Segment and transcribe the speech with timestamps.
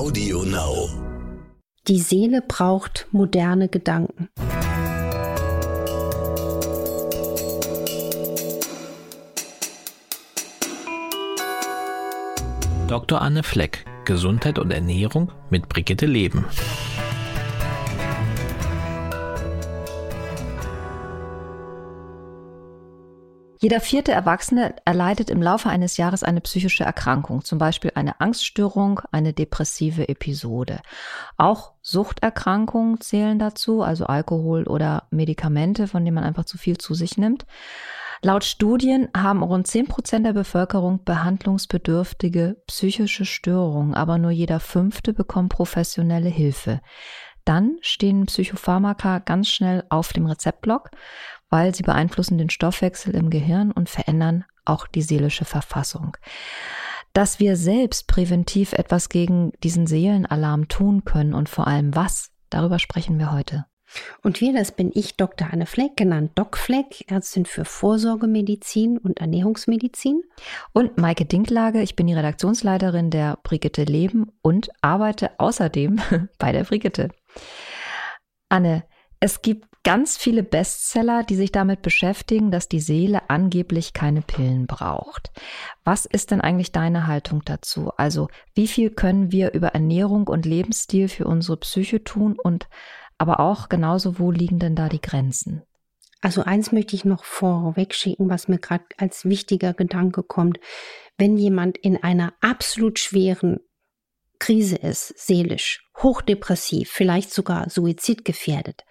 [0.00, 0.88] Audio Now.
[1.86, 4.30] Die Seele braucht moderne Gedanken.
[12.88, 13.20] Dr.
[13.20, 16.46] Anne Fleck, Gesundheit und Ernährung mit Brigitte Leben.
[23.62, 29.02] Jeder vierte Erwachsene erleidet im Laufe eines Jahres eine psychische Erkrankung, zum Beispiel eine Angststörung,
[29.12, 30.80] eine depressive Episode.
[31.36, 36.94] Auch Suchterkrankungen zählen dazu, also Alkohol oder Medikamente, von denen man einfach zu viel zu
[36.94, 37.44] sich nimmt.
[38.22, 45.12] Laut Studien haben rund 10 Prozent der Bevölkerung behandlungsbedürftige psychische Störungen, aber nur jeder fünfte
[45.12, 46.80] bekommt professionelle Hilfe.
[47.44, 50.90] Dann stehen Psychopharmaka ganz schnell auf dem Rezeptblock
[51.50, 56.16] weil sie beeinflussen den Stoffwechsel im Gehirn und verändern auch die seelische Verfassung.
[57.12, 62.78] Dass wir selbst präventiv etwas gegen diesen Seelenalarm tun können und vor allem was, darüber
[62.78, 63.66] sprechen wir heute.
[64.22, 65.48] Und wir, das bin ich, Dr.
[65.52, 70.22] Anne Fleck, genannt Doc Fleck, Ärztin für Vorsorgemedizin und Ernährungsmedizin.
[70.72, 76.00] Und Maike Dinklage, ich bin die Redaktionsleiterin der Brigitte Leben und arbeite außerdem
[76.38, 77.08] bei der Brigitte.
[78.48, 78.84] Anne,
[79.20, 84.66] es gibt ganz viele Bestseller, die sich damit beschäftigen, dass die Seele angeblich keine Pillen
[84.66, 85.30] braucht.
[85.84, 87.90] Was ist denn eigentlich deine Haltung dazu?
[87.96, 92.68] Also, wie viel können wir über Ernährung und Lebensstil für unsere Psyche tun und
[93.18, 95.62] aber auch genauso, wo liegen denn da die Grenzen?
[96.22, 100.60] Also eins möchte ich noch vorweg schicken, was mir gerade als wichtiger Gedanke kommt.
[101.16, 103.60] Wenn jemand in einer absolut schweren
[104.40, 108.84] Krise ist, seelisch, hochdepressiv, vielleicht sogar suizidgefährdet,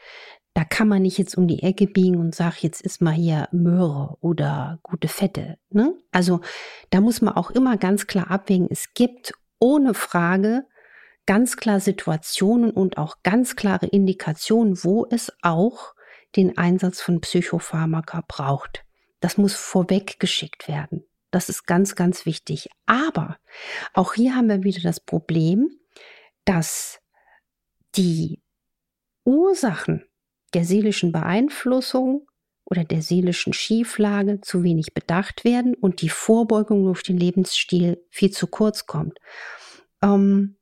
[0.53, 3.47] da kann man nicht jetzt um die Ecke biegen und sagen, jetzt ist mal hier
[3.51, 5.57] Möhre oder gute Fette.
[5.69, 5.93] Ne?
[6.11, 6.41] Also
[6.89, 8.67] da muss man auch immer ganz klar abwägen.
[8.69, 10.65] Es gibt ohne Frage
[11.25, 15.93] ganz klar Situationen und auch ganz klare Indikationen, wo es auch
[16.35, 18.83] den Einsatz von Psychopharmaka braucht.
[19.19, 21.05] Das muss vorweg geschickt werden.
[21.31, 22.69] Das ist ganz, ganz wichtig.
[22.85, 23.37] Aber
[23.93, 25.69] auch hier haben wir wieder das Problem,
[26.45, 26.99] dass
[27.95, 28.41] die
[29.25, 30.05] Ursachen
[30.53, 32.27] der seelischen Beeinflussung
[32.65, 38.31] oder der seelischen Schieflage zu wenig bedacht werden und die Vorbeugung durch den Lebensstil viel
[38.31, 39.17] zu kurz kommt.
[40.01, 40.57] Ähm,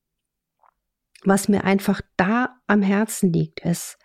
[1.24, 3.98] was mir einfach da am Herzen liegt, ist,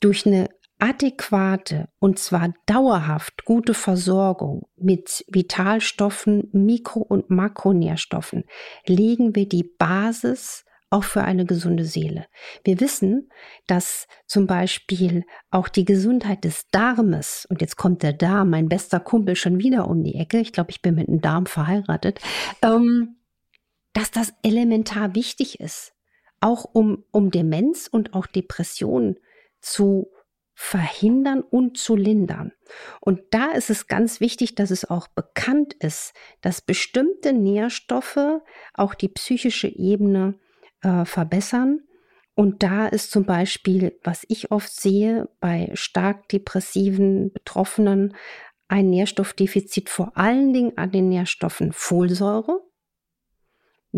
[0.00, 0.48] durch eine
[0.78, 8.44] adäquate und zwar dauerhaft gute Versorgung mit Vitalstoffen, Mikro- und Makronährstoffen
[8.86, 12.26] legen wir die Basis auch für eine gesunde Seele.
[12.64, 13.30] Wir wissen,
[13.66, 19.00] dass zum Beispiel auch die Gesundheit des Darmes, und jetzt kommt der Darm, mein bester
[19.00, 22.20] Kumpel, schon wieder um die Ecke, ich glaube, ich bin mit einem Darm verheiratet,
[22.62, 23.16] ähm,
[23.94, 25.92] dass das elementar wichtig ist,
[26.40, 29.16] auch um, um Demenz und auch Depressionen
[29.60, 30.08] zu
[30.58, 32.52] verhindern und zu lindern.
[33.00, 38.40] Und da ist es ganz wichtig, dass es auch bekannt ist, dass bestimmte Nährstoffe
[38.72, 40.40] auch die psychische Ebene
[40.82, 41.80] äh, verbessern.
[42.34, 48.16] Und da ist zum Beispiel, was ich oft sehe bei stark depressiven Betroffenen,
[48.66, 52.65] ein Nährstoffdefizit vor allen Dingen an den Nährstoffen Folsäure,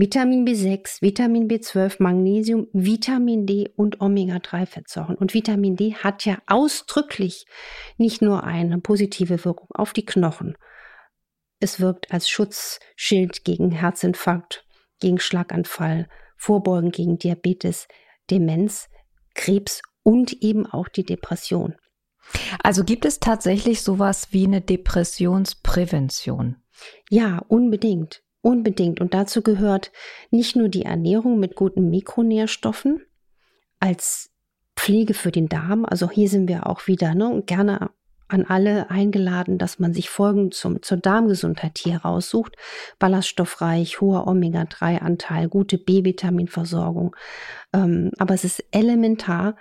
[0.00, 5.16] Vitamin B6, Vitamin B12, Magnesium, Vitamin D und Omega-3-Fettsäuren.
[5.16, 7.46] Und Vitamin D hat ja ausdrücklich
[7.96, 10.56] nicht nur eine positive Wirkung auf die Knochen.
[11.58, 14.64] Es wirkt als Schutzschild gegen Herzinfarkt,
[15.00, 17.88] gegen Schlaganfall, Vorbeugen gegen Diabetes,
[18.30, 18.88] Demenz,
[19.34, 21.74] Krebs und eben auch die Depression.
[22.62, 26.62] Also gibt es tatsächlich sowas wie eine Depressionsprävention?
[27.10, 28.22] Ja, unbedingt.
[28.40, 29.00] Unbedingt.
[29.00, 29.90] Und dazu gehört
[30.30, 33.02] nicht nur die Ernährung mit guten Mikronährstoffen
[33.80, 34.30] als
[34.76, 35.84] Pflege für den Darm.
[35.84, 37.90] Also hier sind wir auch wieder ne, gerne
[38.28, 42.56] an alle eingeladen, dass man sich Folgen zum, zur Darmgesundheit hier raussucht.
[42.98, 47.16] Ballaststoffreich, hoher Omega-3-Anteil, gute B-Vitaminversorgung.
[47.72, 49.56] Ähm, aber es ist elementar,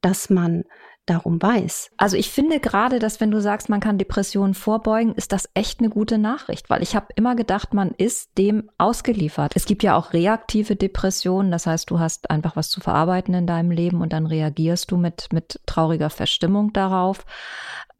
[0.00, 0.64] dass man
[1.08, 1.90] darum weiß.
[1.96, 5.80] Also ich finde gerade, dass wenn du sagst, man kann Depressionen vorbeugen, ist das echt
[5.80, 9.52] eine gute Nachricht, weil ich habe immer gedacht, man ist dem ausgeliefert.
[9.54, 13.46] Es gibt ja auch reaktive Depressionen, das heißt, du hast einfach was zu verarbeiten in
[13.46, 17.24] deinem Leben und dann reagierst du mit mit trauriger Verstimmung darauf.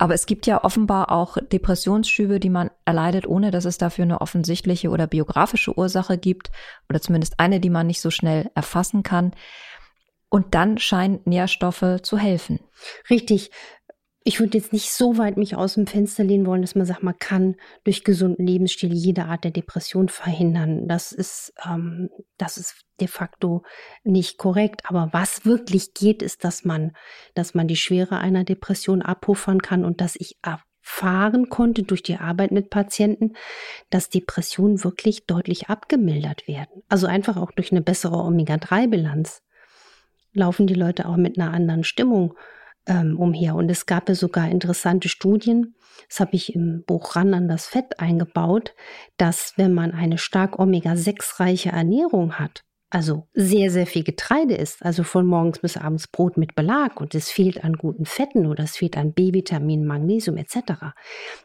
[0.00, 4.20] Aber es gibt ja offenbar auch Depressionsschübe, die man erleidet, ohne dass es dafür eine
[4.20, 6.52] offensichtliche oder biografische Ursache gibt
[6.88, 9.32] oder zumindest eine, die man nicht so schnell erfassen kann.
[10.30, 12.60] Und dann scheinen Nährstoffe zu helfen.
[13.08, 13.50] Richtig.
[14.24, 17.02] ich würde jetzt nicht so weit mich aus dem Fenster lehnen wollen, dass man sagt,
[17.02, 20.86] man kann durch gesunden Lebensstil jede Art der Depression verhindern.
[20.86, 23.62] Das ist, ähm, das ist de facto
[24.04, 24.82] nicht korrekt.
[24.84, 26.92] Aber was wirklich geht, ist, dass man,
[27.34, 32.16] dass man die Schwere einer Depression abpuffern kann und dass ich erfahren konnte durch die
[32.16, 33.32] Arbeit mit Patienten,
[33.88, 36.82] dass Depressionen wirklich deutlich abgemildert werden.
[36.88, 39.42] Also einfach auch durch eine bessere Omega-3-Bilanz
[40.38, 42.34] laufen die Leute auch mit einer anderen Stimmung
[42.86, 43.54] ähm, umher.
[43.54, 45.74] Und es gab ja sogar interessante Studien,
[46.08, 48.74] das habe ich im Buch Ran an das Fett eingebaut,
[49.16, 55.02] dass wenn man eine stark Omega-6-reiche Ernährung hat, also sehr, sehr viel Getreide ist, also
[55.02, 58.76] von morgens bis abends Brot mit Belag und es fehlt an guten Fetten oder es
[58.76, 60.94] fehlt an B-Vitamin, Magnesium etc.,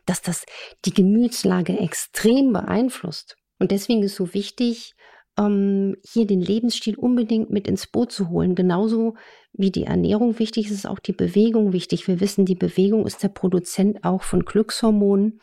[0.06, 0.45] dass das
[0.86, 3.36] die Gemütslage extrem beeinflusst.
[3.60, 4.95] Und deswegen ist so wichtig,
[5.38, 8.56] ähm, hier den Lebensstil unbedingt mit ins Boot zu holen.
[8.56, 9.15] Genauso
[9.53, 12.07] wie die Ernährung wichtig ist, ist auch die Bewegung wichtig.
[12.07, 15.39] Wir wissen, die Bewegung ist der Produzent auch von Glückshormonen.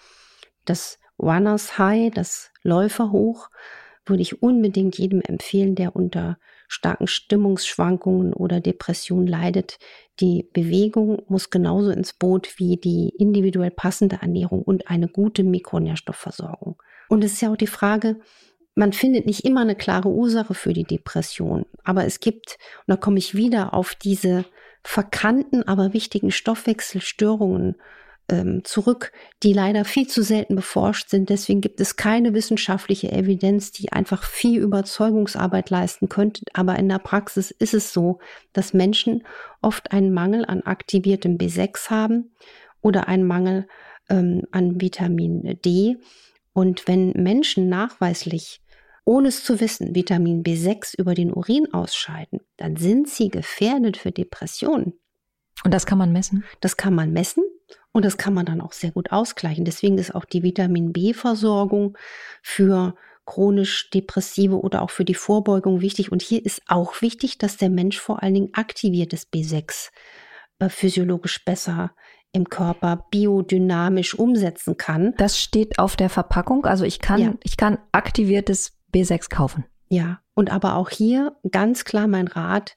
[0.65, 3.51] Das Runners High, das Läuferhoch,
[4.07, 6.39] würde ich unbedingt jedem empfehlen, der unter
[6.69, 9.79] starken Stimmungsschwankungen oder Depressionen leidet.
[10.21, 16.81] Die Bewegung muss genauso ins Boot wie die individuell passende Ernährung und eine gute Mikronährstoffversorgung.
[17.09, 18.21] Und es ist ja auch die Frage,
[18.81, 22.97] man findet nicht immer eine klare Ursache für die Depression, aber es gibt, und da
[22.97, 24.47] komme ich wieder auf diese
[24.83, 27.77] verkannten, aber wichtigen Stoffwechselstörungen
[28.31, 29.13] ähm, zurück,
[29.43, 31.29] die leider viel zu selten beforscht sind.
[31.29, 36.41] Deswegen gibt es keine wissenschaftliche Evidenz, die einfach viel Überzeugungsarbeit leisten könnte.
[36.55, 38.19] Aber in der Praxis ist es so,
[38.55, 39.25] dass Menschen
[39.61, 42.31] oft einen Mangel an aktiviertem B6 haben
[42.81, 43.69] oder einen Mangel
[44.09, 45.99] ähm, an Vitamin D.
[46.55, 48.63] Und wenn Menschen nachweislich
[49.11, 54.13] ohne es zu wissen, Vitamin B6 über den Urin ausscheiden, dann sind sie gefährdet für
[54.13, 54.93] Depressionen.
[55.65, 56.45] Und das kann man messen?
[56.61, 57.43] Das kann man messen
[57.91, 59.65] und das kann man dann auch sehr gut ausgleichen.
[59.65, 61.99] Deswegen ist auch die Vitamin B-Versorgung
[62.41, 62.95] für
[63.27, 66.13] chronisch Depressive oder auch für die Vorbeugung wichtig.
[66.13, 69.91] Und hier ist auch wichtig, dass der Mensch vor allen Dingen aktiviertes B6
[70.61, 71.97] äh, physiologisch besser
[72.31, 75.15] im Körper biodynamisch umsetzen kann.
[75.17, 76.65] Das steht auf der Verpackung.
[76.65, 77.35] Also ich kann, ja.
[77.43, 79.65] ich kann aktiviertes B6 kaufen.
[79.89, 82.77] Ja, und aber auch hier ganz klar mein Rat,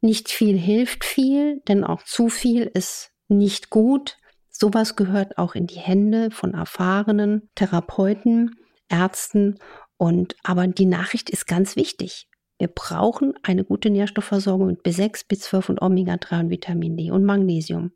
[0.00, 4.18] nicht viel hilft viel, denn auch zu viel ist nicht gut.
[4.50, 8.56] Sowas gehört auch in die Hände von erfahrenen Therapeuten,
[8.88, 9.58] Ärzten
[9.96, 12.28] und aber die Nachricht ist ganz wichtig.
[12.58, 17.92] Wir brauchen eine gute Nährstoffversorgung mit B6, B12 und Omega-3 und Vitamin D und Magnesium.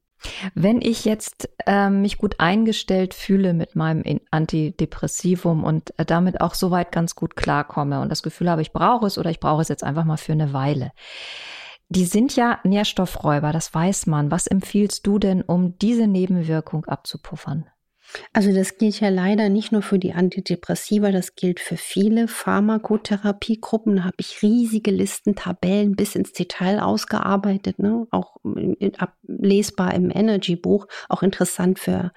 [0.55, 6.55] Wenn ich jetzt äh, mich gut eingestellt fühle mit meinem Antidepressivum und äh, damit auch
[6.55, 9.69] soweit ganz gut klarkomme und das Gefühl habe, ich brauche es oder ich brauche es
[9.69, 10.93] jetzt einfach mal für eine Weile.
[11.89, 14.31] Die sind ja Nährstoffräuber, das weiß man.
[14.31, 17.67] Was empfiehlst du denn, um diese Nebenwirkung abzupuffern?
[18.33, 23.97] Also das gilt ja leider nicht nur für die Antidepressiva, das gilt für viele Pharmakotherapiegruppen.
[23.97, 28.07] Da habe ich riesige Listen, Tabellen bis ins Detail ausgearbeitet, ne?
[28.11, 28.37] auch
[29.27, 32.13] lesbar im Energy-Buch, auch interessant für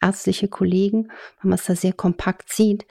[0.00, 1.08] ärztliche Kollegen,
[1.40, 2.86] wenn man es da sehr kompakt sieht.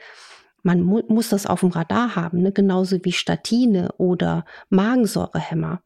[0.61, 2.51] Man mu muss das auf dem Radar haben, ne?
[2.51, 5.81] genauso wie Statine oder Magensäurehämmer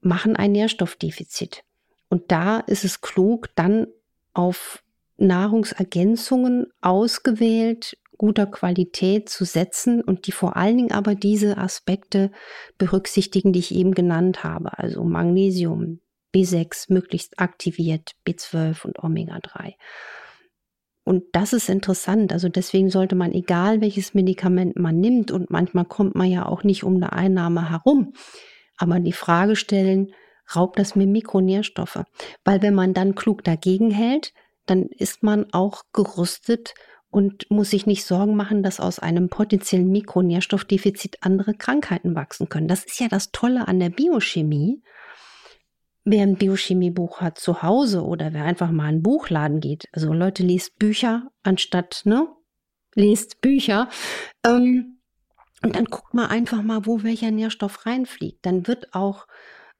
[0.00, 1.64] machen ein Nährstoffdefizit.
[2.08, 3.86] Und da ist es klug, dann
[4.32, 4.82] auf
[5.18, 12.32] Nahrungsergänzungen ausgewählt, guter Qualität zu setzen und die vor allen Dingen aber diese Aspekte
[12.76, 14.76] berücksichtigen, die ich eben genannt habe.
[14.78, 16.00] Also Magnesium,
[16.34, 19.74] B6 möglichst aktiviert, B12 und Omega-3.
[21.04, 22.32] Und das ist interessant.
[22.32, 26.64] Also deswegen sollte man, egal welches Medikament man nimmt, und manchmal kommt man ja auch
[26.64, 28.12] nicht um eine Einnahme herum,
[28.76, 30.12] aber die Frage stellen,
[30.54, 32.02] raubt das mir Mikronährstoffe?
[32.44, 34.32] Weil wenn man dann klug dagegen hält,
[34.70, 36.74] dann ist man auch gerüstet
[37.10, 42.68] und muss sich nicht Sorgen machen, dass aus einem potenziellen Mikronährstoffdefizit andere Krankheiten wachsen können.
[42.68, 44.82] Das ist ja das Tolle an der Biochemie.
[46.04, 50.12] Wer ein Biochemiebuch hat zu Hause oder wer einfach mal in einen Buchladen geht, also
[50.12, 52.28] Leute liest Bücher anstatt, ne,
[52.94, 53.88] lest Bücher,
[54.44, 54.98] ähm,
[55.62, 58.46] und dann guckt mal einfach mal, wo welcher Nährstoff reinfliegt.
[58.46, 59.26] Dann wird auch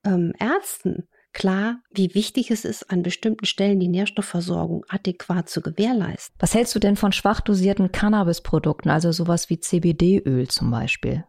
[0.04, 6.34] ähm, Ärzten klar, wie wichtig es ist, an bestimmten Stellen die Nährstoffversorgung adäquat zu gewährleisten.
[6.40, 11.24] Was hältst du denn von schwach dosierten Cannabisprodukten, also sowas wie CBD-Öl zum Beispiel?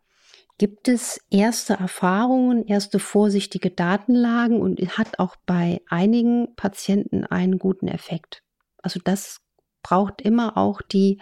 [0.57, 7.87] Gibt es erste Erfahrungen, erste vorsichtige Datenlagen und hat auch bei einigen Patienten einen guten
[7.87, 8.41] Effekt.
[8.81, 9.41] Also das
[9.83, 11.21] braucht immer auch die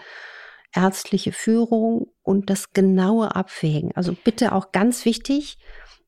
[0.74, 3.92] ärztliche Führung und das genaue Abwägen.
[3.96, 5.58] Also bitte auch ganz wichtig,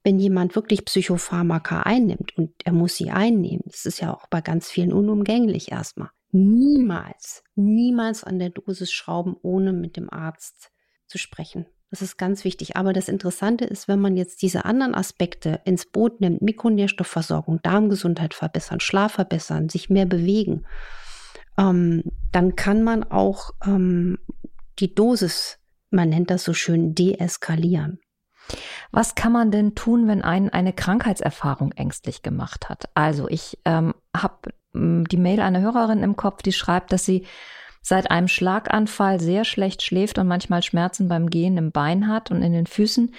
[0.10, 4.42] wenn jemand wirklich Psychopharmaka einnimmt und er muss sie einnehmen, das ist ja auch bei
[4.42, 10.72] ganz vielen unumgänglich erstmal, niemals, niemals an der Dosis schrauben, ohne mit dem Arzt
[11.06, 11.68] zu sprechen.
[11.92, 12.76] Das ist ganz wichtig.
[12.76, 18.34] Aber das Interessante ist, wenn man jetzt diese anderen Aspekte ins Boot nimmt, Mikronährstoffversorgung, Darmgesundheit
[18.34, 20.66] verbessern, Schlaf verbessern, sich mehr bewegen,
[21.60, 22.02] ähm,
[22.32, 24.18] dann kann man auch ähm,
[24.80, 25.60] die Dosis,
[25.92, 28.00] man nennt das so schön, deeskalieren.
[28.92, 32.90] Was kann man denn tun, wenn einen eine Krankheitserfahrung ängstlich gemacht hat?
[32.96, 37.26] Also ich ähm, habe hm, die Mail einer Hörerin im Kopf, die schreibt, dass sie
[37.82, 42.42] seit einem Schlaganfall sehr schlecht schläft und manchmal Schmerzen beim Gehen im Bein hat und
[42.42, 43.14] in den Füßen.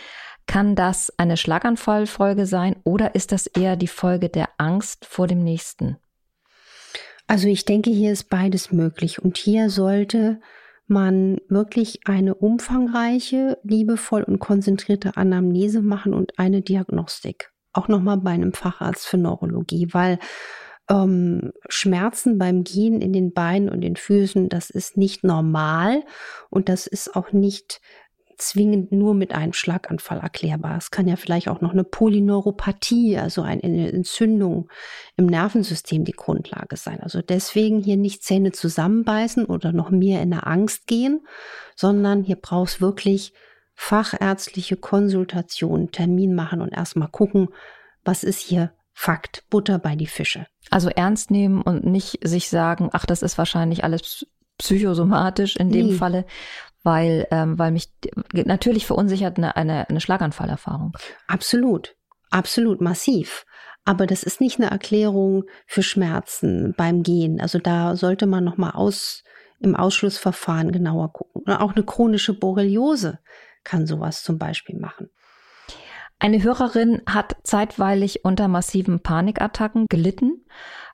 [0.46, 5.42] Kann das eine Schlaganfallfolge sein oder ist das eher die Folge der Angst vor dem
[5.44, 5.96] nächsten?
[7.26, 10.40] Also ich denke, hier ist beides möglich und hier sollte
[10.90, 17.50] man wirklich eine umfangreiche, liebevoll und konzentrierte Anamnese machen und eine Diagnostik.
[17.72, 20.18] Auch nochmal bei einem Facharzt für Neurologie, weil
[20.90, 26.02] ähm, Schmerzen beim Gehen in den Beinen und den Füßen, das ist nicht normal
[26.50, 27.80] und das ist auch nicht
[28.40, 30.76] zwingend nur mit einem Schlaganfall erklärbar.
[30.76, 34.68] Es kann ja vielleicht auch noch eine Polyneuropathie, also eine Entzündung
[35.16, 37.00] im Nervensystem die Grundlage sein.
[37.00, 41.20] Also deswegen hier nicht Zähne zusammenbeißen oder noch mehr in der Angst gehen,
[41.76, 43.32] sondern hier brauchst wirklich
[43.74, 47.48] fachärztliche Konsultation, Termin machen und erstmal gucken,
[48.04, 50.46] was ist hier Fakt, Butter bei die Fische.
[50.68, 54.26] Also ernst nehmen und nicht sich sagen, ach, das ist wahrscheinlich alles
[54.60, 55.92] psychosomatisch in dem nee.
[55.94, 56.24] Falle,
[56.82, 57.88] weil, ähm, weil mich
[58.32, 60.92] natürlich verunsichert eine, eine, eine Schlaganfallerfahrung.
[61.26, 61.96] Absolut,
[62.30, 63.44] absolut massiv.
[63.84, 67.40] Aber das ist nicht eine Erklärung für Schmerzen beim Gehen.
[67.40, 69.24] Also da sollte man nochmal aus,
[69.58, 71.42] im Ausschlussverfahren genauer gucken.
[71.42, 73.18] Oder auch eine chronische Borreliose
[73.64, 75.10] kann sowas zum Beispiel machen.
[76.18, 80.44] Eine Hörerin hat zeitweilig unter massiven Panikattacken gelitten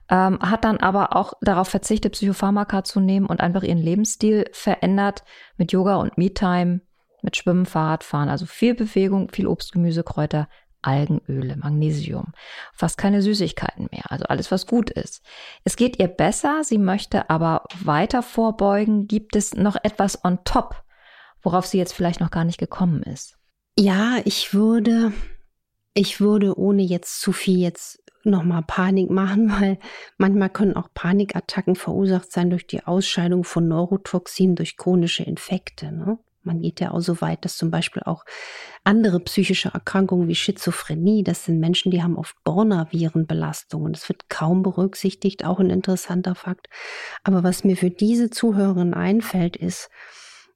[0.09, 5.23] ähm, hat dann aber auch darauf verzichtet, Psychopharmaka zu nehmen und einfach ihren Lebensstil verändert
[5.57, 6.81] mit Yoga und Me-Time,
[7.21, 10.47] mit Schwimmen, Fahrradfahren, also viel Bewegung, viel Obst, Gemüse, Kräuter,
[10.81, 12.33] Algenöle, Magnesium,
[12.73, 15.21] fast keine Süßigkeiten mehr, also alles, was gut ist.
[15.63, 19.07] Es geht ihr besser, sie möchte aber weiter vorbeugen.
[19.07, 20.83] Gibt es noch etwas on top,
[21.41, 23.37] worauf sie jetzt vielleicht noch gar nicht gekommen ist?
[23.77, 25.11] Ja, ich würde,
[25.93, 29.79] ich würde, ohne jetzt zu viel jetzt nochmal Panik machen, weil
[30.17, 35.91] manchmal können auch Panikattacken verursacht sein durch die Ausscheidung von Neurotoxinen durch chronische Infekte.
[35.91, 36.19] Ne?
[36.47, 38.23] Man geht ja auch so weit, dass zum Beispiel auch
[38.83, 43.91] andere psychische Erkrankungen wie Schizophrenie, das sind Menschen, die haben oft Borna-Virenbelastungen.
[43.91, 46.67] Das wird kaum berücksichtigt, auch ein interessanter Fakt.
[47.23, 49.89] Aber was mir für diese Zuhörerin einfällt, ist,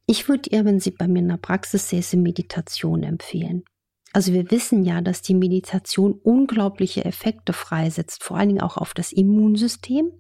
[0.08, 3.64] ich würde ihr, wenn sie bei mir in der Praxis säße, Meditation empfehlen.
[4.14, 8.94] Also wir wissen ja, dass die Meditation unglaubliche Effekte freisetzt, vor allen Dingen auch auf
[8.94, 10.12] das Immunsystem,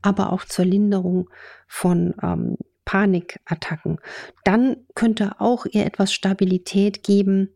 [0.00, 1.28] aber auch zur Linderung
[1.66, 3.98] von ähm, Panikattacken.
[4.44, 7.50] Dann könnte auch ihr etwas Stabilität geben,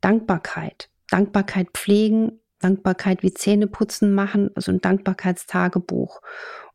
[0.00, 0.88] Dankbarkeit.
[1.08, 6.20] Dankbarkeit pflegen, Dankbarkeit wie Zähne putzen machen, also ein Dankbarkeitstagebuch.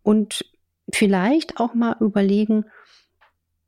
[0.04, 0.46] Und
[0.94, 2.66] vielleicht auch mal überlegen,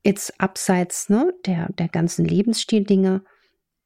[0.04, 3.24] jetzt abseits ne, der, der ganzen Lebensstil-Dinge,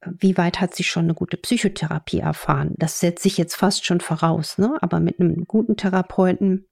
[0.05, 2.73] wie weit hat sie schon eine gute Psychotherapie erfahren?
[2.77, 4.77] Das setzt sich jetzt fast schon voraus, ne?
[4.81, 6.67] aber mit einem guten Therapeuten,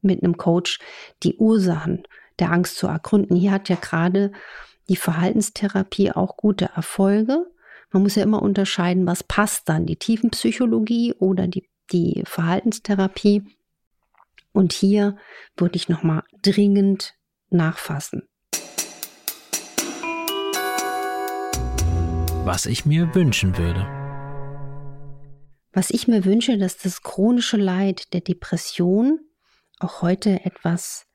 [0.00, 0.78] mit einem Coach,
[1.22, 2.04] die Ursachen
[2.38, 3.36] der Angst zu ergründen.
[3.36, 4.32] Hier hat ja gerade
[4.88, 7.46] die Verhaltenstherapie auch gute Erfolge.
[7.90, 13.44] Man muss ja immer unterscheiden, was passt dann, die Tiefenpsychologie oder die, die Verhaltenstherapie.
[14.52, 15.16] Und hier
[15.56, 17.14] würde ich nochmal dringend
[17.50, 18.28] nachfassen.
[22.44, 23.86] Was ich mir wünschen würde.
[25.72, 29.18] Was ich mir wünsche, dass das chronische Leid der Depression
[29.80, 31.06] auch heute etwas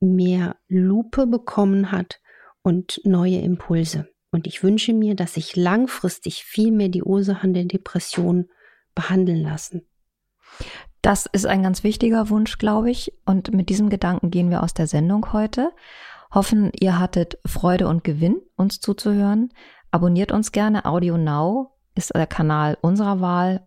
[0.00, 2.20] mehr Lupe bekommen hat
[2.62, 4.08] und neue Impulse.
[4.32, 8.48] Und ich wünsche mir, dass sich langfristig viel mehr die Ursachen der Depression
[8.96, 9.86] behandeln lassen.
[11.02, 13.12] Das ist ein ganz wichtiger Wunsch, glaube ich.
[13.24, 15.70] Und mit diesem Gedanken gehen wir aus der Sendung heute.
[16.32, 19.50] Hoffen, ihr hattet Freude und Gewinn, uns zuzuhören.
[19.94, 20.86] Abonniert uns gerne.
[20.86, 23.64] Audio Now ist der Kanal unserer Wahl.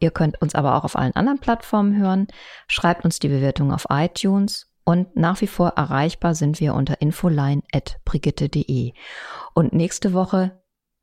[0.00, 2.26] Ihr könnt uns aber auch auf allen anderen Plattformen hören.
[2.66, 4.68] Schreibt uns die Bewertung auf iTunes.
[4.82, 8.92] Und nach wie vor erreichbar sind wir unter infoline.brigitte.de.
[9.54, 10.60] Und nächste Woche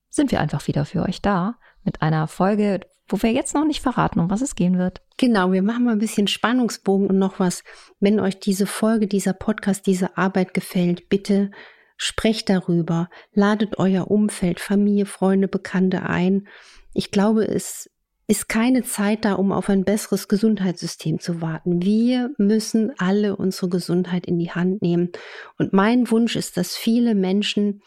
[0.09, 1.55] sind wir einfach wieder für euch da
[1.85, 5.01] mit einer Folge, wo wir jetzt noch nicht verraten, um was es gehen wird.
[5.15, 7.63] Genau, wir machen mal ein bisschen Spannungsbogen und noch was.
[8.01, 11.51] Wenn euch diese Folge, dieser Podcast, diese Arbeit gefällt, bitte
[11.97, 16.47] Sprecht darüber, ladet euer Umfeld, Familie, Freunde, Bekannte ein.
[16.93, 17.89] Ich glaube, es
[18.27, 21.81] ist keine Zeit da, um auf ein besseres Gesundheitssystem zu warten.
[21.81, 25.11] Wir müssen alle unsere Gesundheit in die Hand nehmen.
[25.57, 27.81] Und mein Wunsch ist, dass viele Menschen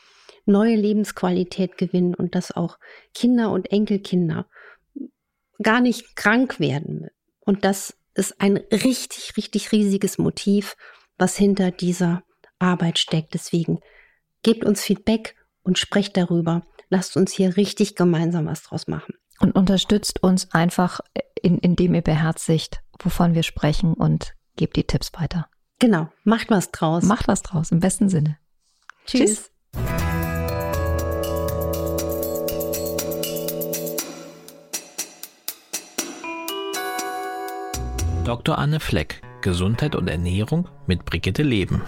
[0.46, 2.78] neue Lebensqualität gewinnen und dass auch
[3.14, 4.48] Kinder und Enkelkinder
[5.62, 7.08] gar nicht krank werden.
[7.40, 10.76] Und das ist ein richtig, richtig riesiges Motiv,
[11.18, 12.22] was hinter dieser
[12.58, 13.34] Arbeit steckt.
[13.34, 13.80] Deswegen
[14.42, 16.62] gebt uns Feedback und sprecht darüber.
[16.88, 19.14] Lasst uns hier richtig gemeinsam was draus machen.
[19.40, 21.00] Und unterstützt uns einfach,
[21.42, 25.48] in, indem ihr beherzigt, wovon wir sprechen und gebt die Tipps weiter.
[25.78, 27.04] Genau, macht was draus.
[27.04, 28.38] Macht was draus, im besten Sinne.
[29.06, 29.20] Tschüss.
[29.20, 29.50] Tschüss.
[38.24, 38.58] Dr.
[38.58, 41.82] Anne Fleck, Gesundheit und Ernährung mit Brigitte Leben.